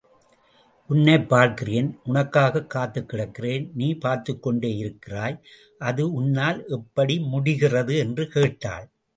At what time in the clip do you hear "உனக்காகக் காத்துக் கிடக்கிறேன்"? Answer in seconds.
2.05-3.69